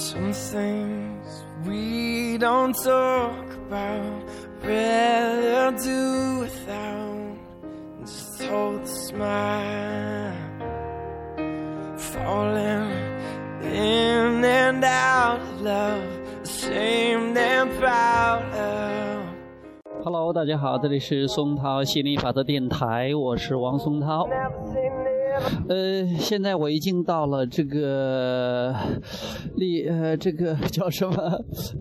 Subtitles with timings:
[0.00, 4.22] Some things we don't talk about,
[4.64, 7.36] rather do without.
[8.00, 10.32] Just hold the smile,
[11.98, 12.90] falling
[13.62, 16.02] in and out of love,
[16.44, 19.26] ashamed and proud of.
[20.02, 24.26] Hello，大家好，这里是松涛心理法则电台，我是王松涛。
[25.68, 28.74] 呃，现在我已经到了这个
[29.56, 31.14] 立呃这个 叫什么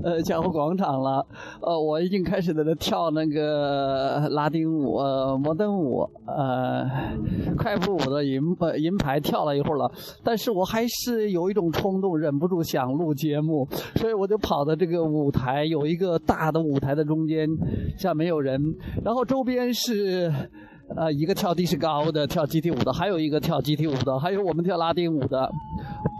[0.03, 1.25] 呃江湖广场了。
[1.61, 6.85] 呃，我已经开始在那跳那个拉丁舞、呃摩登舞、呃
[7.57, 9.91] 快步舞的银呃银牌跳了一会儿了，
[10.23, 17.47] 但是我还是有一种冲动，忍不住想录节目，所以我就跑到这个舞台，有一个大的舞台的中间，
[17.97, 18.61] 下没有人，
[19.03, 20.31] 然后周边是。
[20.95, 25.49] 呃，一个跳迪士高的，跳集体舞的，还有一个跳集体舞的，还有我们跳拉丁舞的。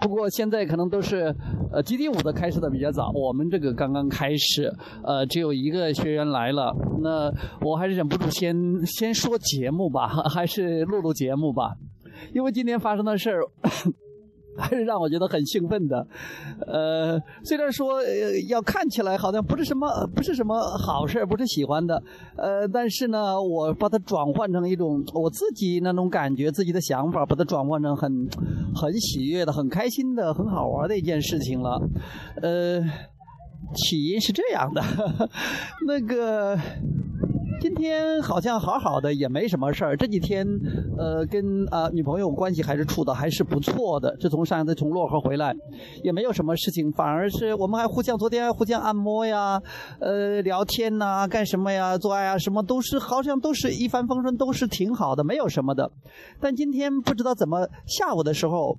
[0.02, 1.36] 不过现在可能都是，
[1.72, 4.72] 呃，集体舞的开始的比较早，我们这个刚刚开始，
[5.04, 6.74] 呃，只有一个学员来了。
[7.02, 7.32] 那
[7.62, 11.76] 我还是忍不住先先说节目吧，还是录录节目吧，
[12.34, 13.44] 因为今天发生的事儿。
[14.60, 16.06] 还 是让我觉得很兴奋的，
[16.68, 18.02] 呃，虽然说
[18.50, 22.02] 要看起来好像不是什么不是什么好事不是喜欢的，
[22.36, 28.28] 呃，但是呢，我把它转换成一种我自己那种感觉、自己的想法，把它转换成很
[28.76, 31.82] 很喜悦的、很开心的、很好玩的一件事情了，
[32.42, 32.82] 呃，
[33.74, 34.82] 起因是这样的，
[35.88, 36.58] 那个。
[37.62, 39.98] 今天好像好好的，也没什么事儿。
[39.98, 40.48] 这几天，
[40.98, 44.16] 呃，跟啊女朋友关系还是处的还是不错的。
[44.18, 45.54] 自从上一次从漯河回来，
[46.02, 49.62] 也没有什么事情，反而是我们还互相昨天还互相按摩呀，
[50.00, 55.92] 呃，聊天呐，干什么呀，做爱啊，什么都是好像都是一帆风顺，都是挺好的，没有什么的。
[56.40, 58.78] 但今天不知道怎么下午的时候。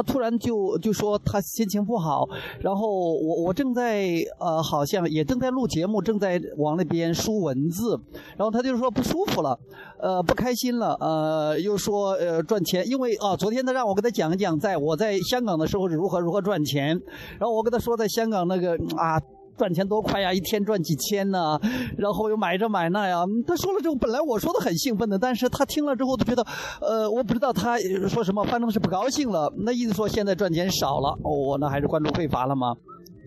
[0.00, 2.26] 他突然就就说他心情不好，
[2.60, 8.00] 然后我我正在呃好像也正在录节目，正在往那边输文字，
[8.38, 9.58] 然后他就说不舒服了，
[10.00, 16.98] 呃不开心了，呃又说呃赚钱，因为啊昨天他让我给他讲一讲，在我在香港的时候如何如何赚钱，
[17.38, 19.20] 然后我跟他说在香港那个啊。
[19.60, 20.32] 赚钱多快呀！
[20.32, 21.60] 一天赚几千呢，
[21.98, 23.22] 然后又买这买那呀。
[23.46, 26.42] 他说了之后，本来我说的很兴奋的，但是他听了之后都觉得，
[26.80, 27.78] 呃，我不知道他
[28.08, 29.52] 说什么，反正是不高兴了。
[29.58, 32.74] 那意思说现在赚钱少了，我那还是关注匮乏了吗？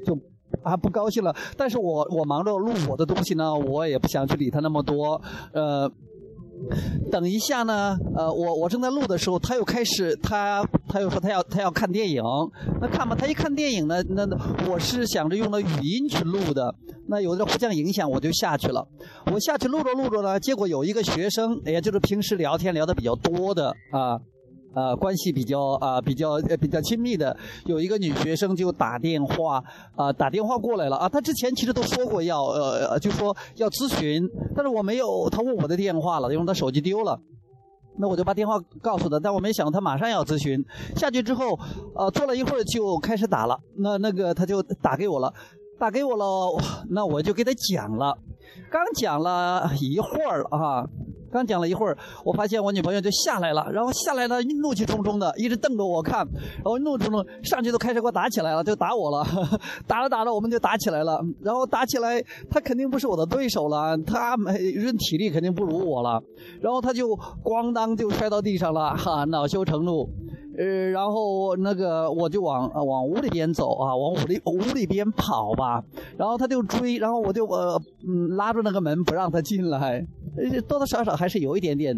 [0.03, 0.17] 就
[0.63, 1.35] 啊不高兴了。
[1.55, 5.21] 但是我我忙着录我的东西呢，我也不想去理他那么多，
[5.53, 5.87] 呃。
[7.11, 12.23] 等一下呢，呃，我我正在录的时候，他又开始，他他又说他要他要看电影，
[12.81, 14.37] 那看吧，他一看电影呢，那那
[14.69, 16.73] 我是想着用了语音去录的，
[17.07, 18.87] 那有的互相影响，我就下去了。
[19.31, 24.19] 我下去录着录着呢，结果有一个学生，也就是平时聊天聊的比较多的啊。
[24.73, 27.35] 呃关系比较啊，比较呃比较亲密的，
[27.65, 29.63] 有一个女学生就打电话
[29.95, 31.07] 啊，打电话过来了啊。
[31.09, 37.19] 她之前其实都说过要呃，就说要咨询，但是我没有，她问我的电话了，因为她手机丢了。
[37.95, 40.63] 那我就把电话告诉她，但我没想到她马上要咨询。
[40.95, 41.59] 下去之后，
[41.95, 43.59] 呃，坐了一会儿就开始打了。
[43.77, 45.31] 那那个她就打给我了，
[45.77, 46.57] 打给我了，
[46.89, 48.17] 那我就给她讲了，
[48.71, 50.87] 刚讲了一会儿啊。
[51.33, 56.19] 刚讲了一会儿，我发现我女朋友就下来了，然后下来呢，怒气冲冲的，一直瞪着我看，
[56.57, 59.25] 然后怒冲冲上去都开始给我打起来了，就打我了，
[59.87, 66.21] 打着打着我们就打起来了，然后打起来，他肯定不是我的对手了，他没人体力肯定不如我了，
[66.61, 67.09] 然后他就
[67.43, 70.07] 咣当就摔到地上了，哈，恼羞成怒。
[70.57, 75.83] 呃，然后那个我就往往屋里边走啊，往屋里屋里边跑吧。
[76.17, 80.05] 然后他就追，然后我就呃嗯拉住那个门不让他进来。
[80.67, 81.95] 多多少少还是有一点点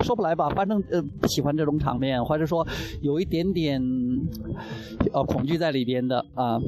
[0.00, 2.66] 说不来吧，反正呃不喜欢这种场面，或者说
[3.02, 3.82] 有一点点
[5.12, 6.58] 呃恐惧在里边的啊。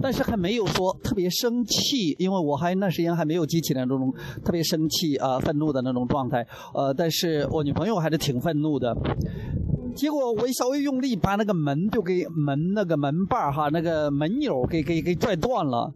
[0.00, 4.12] 但是还没有说特别生气，因为我还那时间还没有激起那种
[4.44, 6.46] 特别生气啊愤怒的那种状态。
[6.72, 8.96] 呃，但是我女朋友还是挺愤怒的。
[9.94, 15.92] 结果我一稍微用力，把那个门就给门那个门把哈，那个门钮给给给拽断了。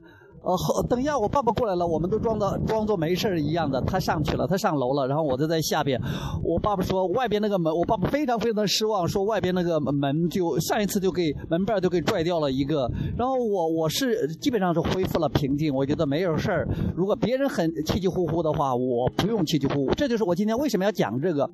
[0.48, 3.78] 呃，等一下，我爸爸过来了，我们都装的装作没事一样的。
[3.82, 6.00] 他上去了，他上楼了，然后我就在下边。
[6.42, 12.90] 我爸爸说外边那个门，我爸爸非常非常的失望，说外边那个门就上一次就给门把就给拽掉了一个。
[13.14, 16.66] 然后我我是基本上是恢复了平静，我觉得没有事儿。
[16.96, 19.94] 如果别人很气气呼呼的话，我不用气气呼呼。
[19.96, 21.44] 这就是我今天为什么要讲这个，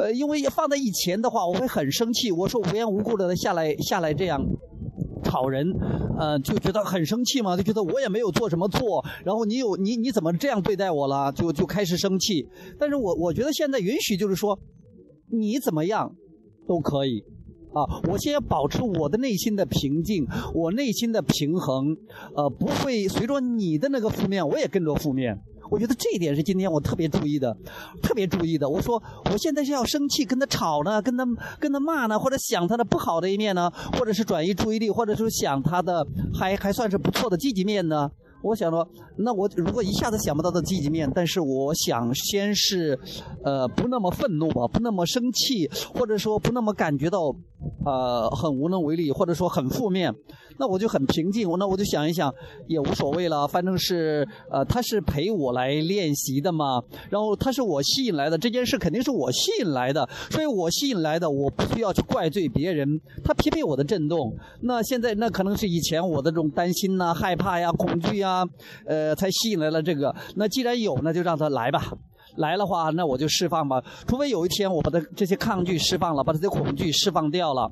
[0.00, 2.32] 呃，因为放在以前的话，我会很生气。
[2.32, 4.44] 我说无缘无故的下来下来这样。
[5.32, 5.66] 好人，
[6.18, 12.46] 呃，就觉得很生气嘛，就觉得我也没有做什么错，然后你有你你怎么这样对待我了，就就开始生气。
[12.78, 14.58] 但是我我觉得现在允许就是说，
[15.30, 16.14] 你怎么样
[16.68, 17.24] 都可以，
[17.72, 17.80] 啊，
[18.10, 21.96] 我先要保持我的内心的平静，我内心的平衡，
[22.36, 25.40] 呃，不会随着你的那个负面，我也跟着负面。
[25.70, 27.56] 我觉得这一点是今天我特别注意的，
[28.02, 28.68] 特别注意的。
[28.68, 31.24] 我说我现在是要生气，跟他吵呢，跟他
[31.58, 38.10] 跟他骂呢，或者想他的不好的一面呢，或者是转移注意力，或者是想他的还还算是不错的积极面呢。
[38.42, 38.86] 我想说，
[39.16, 42.98] 那我如果一下子想不到的积极面，但是我想先是，
[43.44, 47.34] 呃，不那么愤怒吧，不那么生气，或者说不那么感觉到，
[47.84, 50.12] 呃，很无能为力，或者说很负面，
[50.58, 51.48] 那我就很平静。
[51.48, 52.32] 我那我就想一想，
[52.66, 64.34] 也无所谓了，反正是，呃，他是陪我来练习的嘛，然后他是我吸引来的，这件事肯定是我吸引来的，所以我吸引来的，我不需要去怪罪别人，他匹配我的震动。
[64.62, 68.31] 那现在那可能是以前我的这种担心呐、害怕呀、恐惧呀。
[68.32, 68.44] 啊
[68.86, 70.14] 呃，才吸引来了这个。
[70.36, 71.82] 那既然有，那就让他来吧。
[72.36, 73.82] 来的话，那我就释放吧。
[74.06, 77.70] 除非有一天我把他这些抗拒释放了，把他的恐惧释放掉了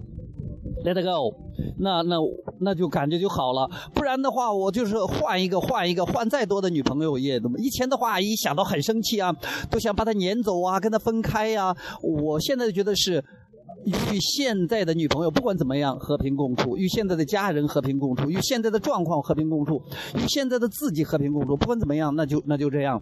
[0.84, 1.34] ，Let it go。
[1.78, 2.16] 那那
[2.60, 3.66] 那就感觉就好了。
[3.94, 7.58] 不然的话，我就是换一个，换一个，换再多的女朋友也怎么？
[7.58, 9.34] 以前的话，一想到很生气啊，
[9.70, 11.74] 都想把他撵走啊，跟他分开呀。
[12.02, 13.24] 我现在觉得是。
[13.84, 19.80] 与现在的女朋友不管怎么样和平共处，与现在的家人和平共处，与现在的状况和平共处，
[20.14, 21.56] 与现在的自己和平共处。
[21.56, 23.00] 不管怎么样，那就那就这样。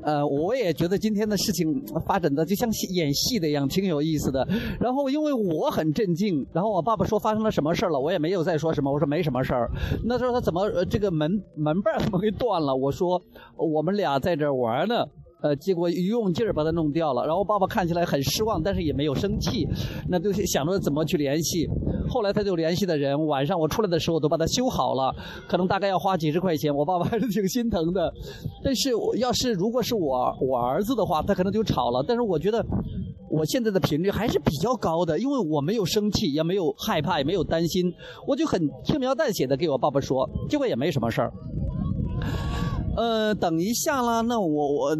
[0.00, 1.66] 呃，我也觉得今天的事情
[2.06, 4.46] 发展的就像演戏的一样，挺有意思的。
[4.78, 8.92] 然后因为我很镇静，然后我爸爸说发生了什么事了，我也没有再说什么。
[8.92, 9.68] 我说没什么事儿。
[10.04, 12.74] 那时候他怎么这个门门把怎么给断了？
[12.74, 13.20] 我说
[13.56, 15.04] 我们俩在这玩呢。
[15.40, 19.66] 呃，结果一用劲儿把它弄掉了，然后爸爸看起来很失望，但是也没有生气，
[20.08, 21.68] 那就想着怎么去联系。
[22.08, 25.14] 后来他就联系的人，晚上我出来的时候都把它修好了，
[25.48, 28.12] 可能大概要花几十块钱，我爸爸还是挺心疼的。
[28.64, 32.04] 但是要是如果是我我儿子的话，他可能就吵了。
[32.06, 32.64] 但是我觉得
[33.30, 37.92] 我现在的频率还是比较高的，因为我没有生气，也没有害怕，也没有担心，
[38.26, 41.32] 我就很轻描淡写的给我爸爸说，结果也没什么事儿。
[42.98, 44.90] 呃，等一下啦，那我我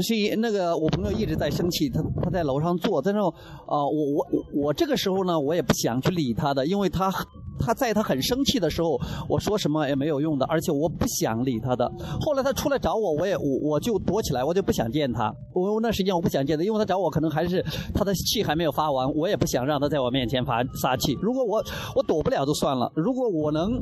[0.00, 7.12] 是那个我朋友一直在生气，他他在楼上坐，在那啊，我我我这个时候呢，我也不想去理他的，因为他
[7.58, 8.96] 他在他很生气的时候，
[9.28, 11.90] 我说什么也没有用的，而且我不想理他的。
[12.20, 15.34] 后来他出来找我，我也我我就躲起来，我就不想见他。
[15.52, 17.60] 我那时间我不想见他，因为他找我可能还是
[17.92, 21.18] 他的气还没有发完，我也不想让他在我面前发撒气。
[21.20, 21.60] 如果我
[21.96, 23.80] 我躲不了就算了，如果我能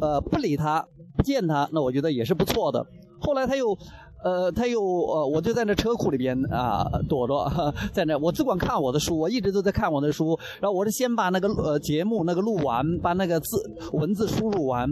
[0.00, 0.82] 呃不理他。
[1.26, 2.86] 见他，那我觉得也是不错的。
[3.18, 3.76] 后来他又，
[4.24, 10.38] 呃，他又，呃，我就在那车库里边啊躲着，在那，我只管看我的书，我一直都在看我的书。
[10.60, 13.46] 然后我是先把那个呃节目那个录完，把那个字
[13.92, 14.88] 文字输入完，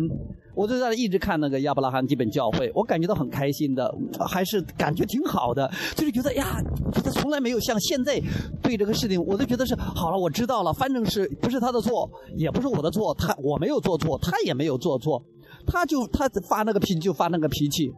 [0.54, 3.94] 我就在那一直看那个亚伯拉罕基本教会，我感觉到很开心的，
[4.26, 8.19] 还是感觉挺好的，就是觉得呀，觉得从来没有像现在
[8.62, 15.22] 对这个事情，我都觉得是好了，我知道了，反正是不是他的错，也不是我的错，他我没有做错，他也没有做错。
[15.66, 17.93] 他就他发那个脾气就发那个脾气，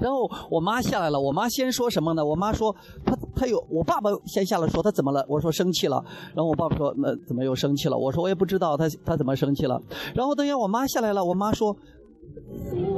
[0.00, 2.24] 然后我妈下来了，我妈先说什么呢？
[2.24, 2.74] 我妈说
[3.04, 5.24] 他他有我爸爸先下来说他怎么了？
[5.28, 6.04] 我说生气了，
[6.34, 7.96] 然后我爸爸说那怎么又生气了？
[7.96, 9.80] 我说我也不知道他他怎么生气了。
[10.14, 11.76] 然后等下我妈下来了，我妈说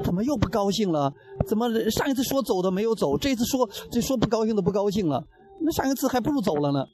[0.05, 1.13] 怎么又不高兴了？
[1.47, 5.25] 怎么上一次说走的没有走，这次说这说不高兴的不高兴了？
[5.61, 6.85] 那上一次还不如走了呢。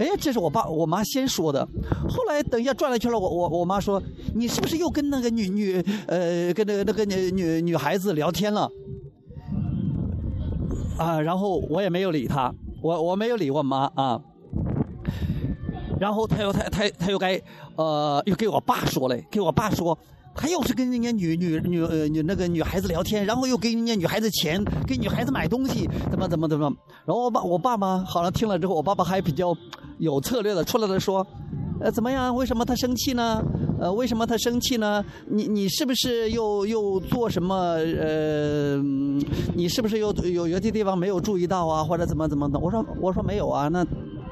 [0.00, 1.62] 哎，这是我爸我妈先说的，
[2.08, 4.02] 后来等一下转了一圈了，我我我妈说，
[4.34, 8.66] 你是不是又跟那个女女呃跟那个那个女女女孩子聊天了？
[10.96, 12.50] 啊，然后我也没有理她，
[12.82, 14.18] 我我没有理我妈啊，
[16.00, 17.38] 然后他又他他他又该
[17.76, 19.98] 呃又给我爸说嘞，给我爸说。
[20.32, 26.72] 他又是跟人家女女女女那个女孩子聊天，然后又给人家女孩子钱，给女孩子买东西，怎么怎么怎么。
[27.04, 29.52] 然后我爸我爸爸好像听了之后，我爸爸还比较
[30.00, 31.24] 有策略的出来了说，
[31.78, 32.34] 呃怎么样？
[32.34, 33.42] 为什么他生气呢？
[33.78, 35.04] 呃为什么他生气呢？
[35.28, 37.54] 你你是不是又又做什么？
[37.54, 38.76] 呃
[39.54, 41.84] 你是不是又有有些地方没有注意到啊？
[41.84, 42.58] 或者怎么怎么的？
[42.58, 43.68] 我说我说没有啊。
[43.68, 43.86] 那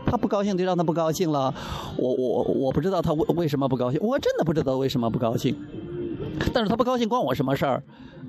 [0.06, 1.54] 他不高兴就让他不高兴了。
[1.98, 5.54] 我我我不知道他为为什么不高兴，我真的不知道为什么不高兴。
[6.52, 7.82] 但是他不高兴关我什么事儿？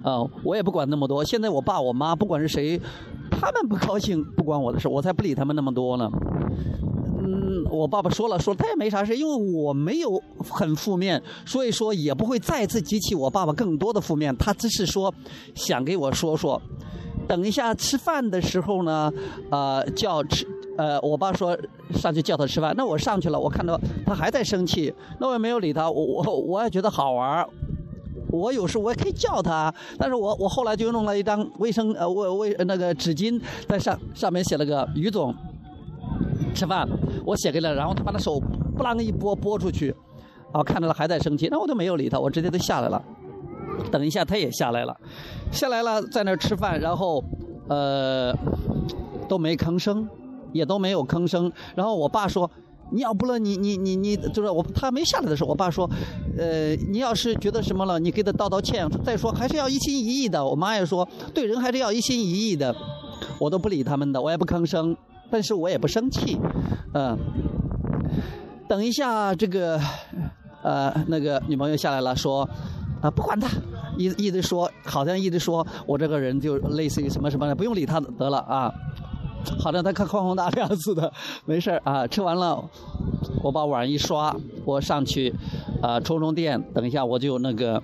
[0.03, 1.23] 啊，我也不管那么多。
[1.23, 2.79] 现在我爸我妈不管是谁，
[3.29, 6.09] 他们不高兴不关我的事，我才不理他们那么多呢。
[7.69, 14.35] 我爸爸说了说，他也没啥事，因为我没有很负面，所以说也不会再次激起我爸爸更多的负面。
[14.37, 15.13] 他只是说
[15.55, 16.61] 想给我说说，
[17.27, 19.11] 等一下吃饭的时候呢，
[19.51, 20.47] 呃，叫吃，
[20.77, 21.57] 呃，我爸说
[21.93, 27.45] 上去叫他吃饭，那我上去了，我看到他还在生气，那我也没有理他，我我我也觉得好玩。
[28.31, 35.33] 我有时我也可以叫他，但是我我后来就弄了一张卫生呃卫卫那个纸巾，在上上面写了个于总
[36.53, 36.87] 吃饭，
[37.25, 38.39] 我写给了，然后他把他手
[38.75, 39.95] 不啷一拨拨出去，
[40.51, 43.01] 啊，看着他还在生气，那我就没有理他，我直接就下来了。
[43.91, 44.95] 等一下他也下来了，
[45.51, 47.23] 下来了在那儿吃饭，然后
[47.67, 48.33] 呃
[49.27, 50.07] 都没吭声，
[50.51, 51.51] 也都没有吭声。
[51.75, 52.49] 然后我爸说。
[52.91, 55.87] 你要不了，你你你你，就是我他没下来的时候，我爸说，
[56.35, 58.89] 呃，你要是觉得什么了，你给他道道歉。
[59.05, 60.43] 再说还是要一心一意的。
[60.43, 62.75] 我妈也说，对人还是要一心一意的。
[63.39, 64.97] 我都不理他们的，我也不吭声，
[65.29, 66.39] 但是我也不生气，
[66.93, 67.17] 嗯。
[68.67, 69.79] 等一下，这个，
[70.61, 72.47] 呃，那个女朋友下来了，说，
[73.01, 73.47] 啊，不管他，
[73.97, 78.71] 一一直说，好像一直说我这个人就类似于什么什么的，不用理他得了啊。
[79.59, 81.11] 好像，他看宽宏大量似的，
[81.45, 82.05] 没事啊。
[82.05, 82.63] 吃完了，
[83.41, 85.33] 我把碗一刷，我上去，
[85.81, 86.61] 啊，充充电。
[86.71, 87.81] 等一下我就那个，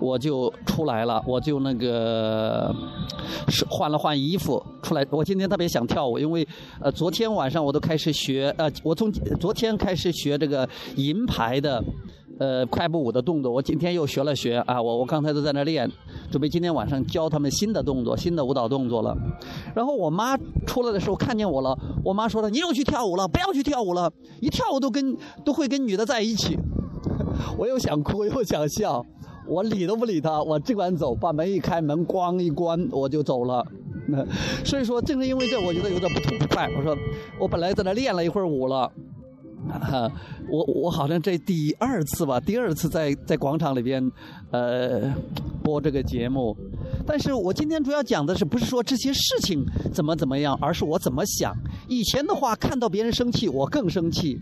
[0.00, 2.74] 我就出来了，我就那个，
[3.48, 5.06] 是换了换衣服出来。
[5.10, 6.46] 我今天特别想跳舞，因为
[6.80, 11.82] 呃，昨天晚上我都开始学，呃，我从昨天开始学这个银牌的。
[12.36, 14.82] 呃，快步舞的动作，我今天又学了学啊！
[14.82, 15.88] 我我刚才都在那练，
[16.32, 19.16] 准备今天晚上教他们新的动作、新的舞蹈动作了。
[19.72, 20.36] 然后我妈
[20.66, 26.58] 出来的时候看见我了，我妈说了：“你又去跳舞了，不要去跳舞了，一跳舞都跟都会跟女的在一起。”
[27.56, 29.00] 我又想哭又想笑，
[29.46, 33.66] 我理都不理他，我只管走，把门一开，门咣一关，我就走了。
[34.64, 36.68] 所以说，正是因为这，我觉得有点不痛不快。
[36.76, 36.96] 我说，
[37.38, 38.90] 我本来在那练了一会儿舞了。
[39.66, 40.12] 哈，
[40.50, 44.12] 我我好像这第二次吧，第二次在在广场里边，
[44.50, 45.10] 呃，
[45.62, 46.54] 播这个节目。
[47.06, 51.54] 但是我今天主要讲的是，不是说这些事情怎么怎么样，而是我怎么想。
[51.88, 54.38] 以前的话，看到别人生气，我更生气，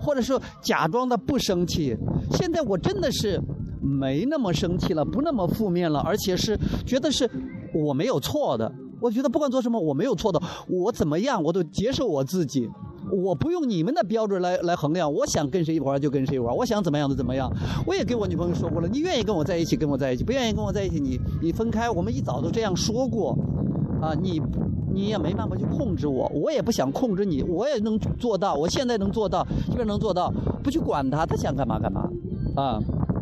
[0.00, 1.96] 或者说假装的不生气。
[2.30, 3.40] 现在我真的是
[3.80, 7.28] 没那么生气了，不那么负面了，而且是觉得是
[7.74, 8.70] 我没有错的。
[9.00, 12.68] 我觉得不管做什么，我没有错的，我怎么样，我都接受我自己。
[13.10, 17.50] 我不用你们的标准来来衡量，我想跟谁玩就跟谁玩，我想怎么样就怎么样。
[17.86, 21.90] 我也跟我女朋友说过了，你愿意跟我在一起跟我在一起，不愿意跟我在一起你你分开。
[21.90, 23.36] 我们一早都这样说过，
[24.02, 24.40] 啊，你
[24.92, 30.30] 你也没办法去控制我，我也不想控制你，我也能做到，我现在能做到，基本能做到，
[30.62, 32.08] 不去管他，他想干嘛干嘛，
[32.54, 32.78] 啊。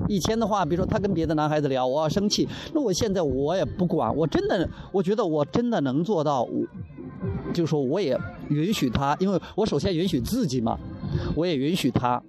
[0.08, 6.48] 以前的话，比如说他跟别的男孩子聊，我要生气，那我现在我也不管，我真的我觉得我真的能做到。
[7.52, 8.18] 就说我也
[8.50, 10.78] 允许他，因为我首先允许自己嘛，
[11.34, 12.22] 我也允许他。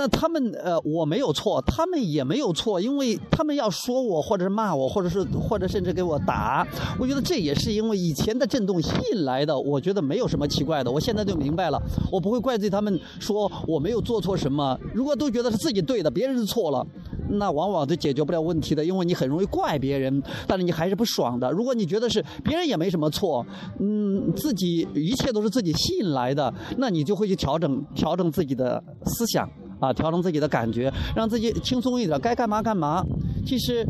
[0.00, 6.66] 那他们呃，我没有错，他们也没有错，因为他们要说我，或者是骂我，或者是或者甚至给我打，
[6.98, 10.90] 我觉得这也是因为以前的震动吸引来的，我觉得没有什么奇怪的。
[10.90, 11.78] 我现在就明白了，
[12.10, 14.78] 我不会怪罪他们说我没有做错什么。
[14.94, 16.86] 如果都觉得是自己对的，别人是错了。
[17.32, 21.50] 那往往都解决不了问题的，因为你很容易怪别人，但是你还是不爽的。
[21.52, 23.46] 如果你觉得是别人也没什么错，
[23.78, 29.48] 嗯，自己一切都是自己吸引来的，那你就会去调整调整自己的思想
[29.80, 33.04] 啊，调整自己的感觉，让自己轻松一点，该干嘛干嘛。
[33.44, 33.86] 其实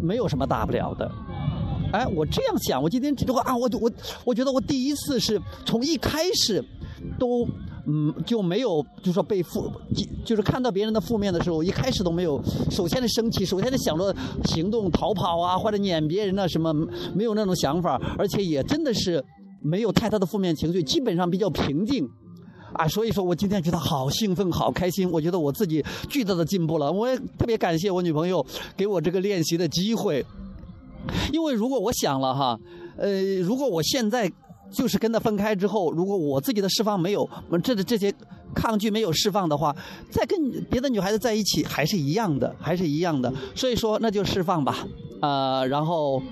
[0.00, 1.10] 没有什么大不了的。
[1.92, 3.90] 哎，我这样想，我今天这个啊，我我
[4.24, 6.64] 我觉得我第一次是从一开始
[7.18, 7.46] 都。
[7.84, 9.68] 嗯，就没有，就说被负，
[10.24, 16.72] 就是看到别人的负面的时候，一开始都没有，首先的生气，首先的想着行动逃跑啊，或者撵别人啊什么，
[17.12, 19.20] 没有那种想法，而且也真的是
[19.60, 22.08] 没有太大的负面情绪，基本上比较平静，
[22.74, 28.44] 啊，所以说我今天觉得好兴奋，好开心，我觉得我自己巨大的进步了，我也特别感谢我女朋友
[28.76, 30.24] 给我这个练习的机会，
[31.32, 32.58] 因为如果我想了哈，
[32.96, 34.30] 呃，如果我现在。
[34.74, 37.28] 就是跟他分开之后，如果我自己的释放没有，
[37.62, 38.10] 这的这些
[38.54, 39.74] 抗拒没有释放的话，
[40.10, 43.32] 再跟别的女孩子在一起还是一样的，还是一样的。
[43.54, 44.86] 所以说，那就释放吧，
[45.20, 46.22] 呃，然后。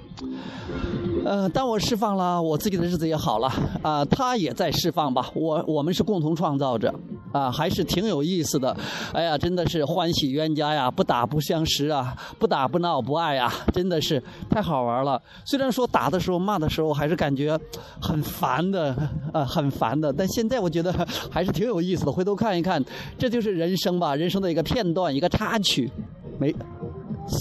[1.24, 3.50] 呃，当我释放了，我自己的日子也好了
[3.82, 6.94] 啊，他也在释放吧，我我们是共同创造者
[7.32, 8.76] 啊，还是挺有意思的。
[9.12, 15.20] 哎呀，真的是欢喜冤家呀，不打不相识啊，不打不闹不爱呀，真的是太好玩了。
[15.44, 17.58] 虽然说打的时候骂的时候还是感觉
[18.00, 18.94] 很烦的
[19.32, 20.92] 呃，很烦的，但现在我觉得
[21.30, 22.12] 还是挺有意思的。
[22.12, 22.82] 回头看一看，
[23.18, 25.90] 这就是人生吧，人生的一个片段，一个插曲，
[26.38, 26.54] 没。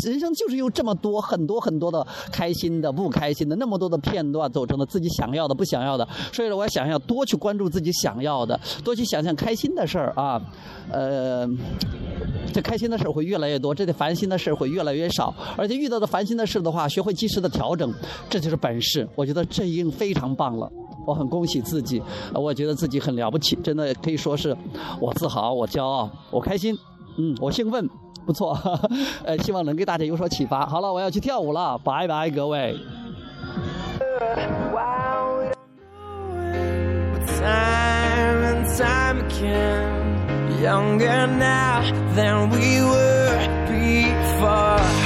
[0.06, 6.08] 人生就是有这么多很多很多的开心的、不开心的，那么多的片段组成的，自己想要的、不想要的。
[6.32, 10.42] 所以说，我想要多去关注自己想要的，多去想想开心的事儿啊。
[10.92, 11.48] 呃，
[12.54, 15.34] 这开心的事会越来越多，这得烦心的事会越来越少。
[15.58, 17.92] 而且遇到的烦心的事的话，学会及时的调整，
[18.30, 19.08] 这就是本事。
[19.16, 20.72] 我觉得这已经非常棒了，
[21.06, 22.02] 我很恭喜自己，
[22.34, 24.56] 我觉得自己很了不起，真的可以说是
[25.00, 26.78] 我自豪、我骄傲、我开心，
[27.18, 27.90] 嗯，我兴奋。
[28.30, 28.56] 不错，
[29.26, 30.64] 呃，希望能给大家有所启发。
[30.64, 32.78] 好了，我要去跳舞了，拜拜，各位。
[37.26, 40.62] Time and time again.
[40.62, 41.82] Younger now
[42.16, 44.99] than we were before.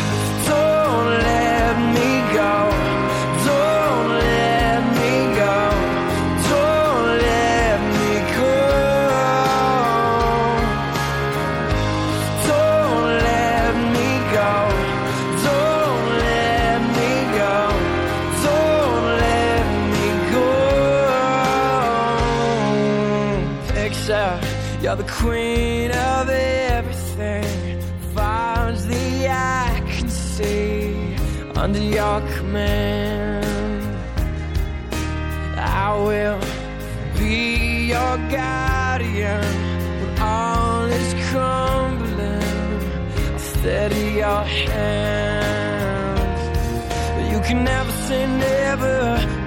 [25.24, 27.46] Queen of everything.
[28.16, 31.16] As the eye can see,
[31.56, 33.86] under your command,
[35.58, 36.42] I will
[37.20, 39.46] be your guardian
[40.00, 42.82] when all is crumbling.
[43.32, 45.34] I'll steady your hand.
[47.32, 49.43] You can never say never.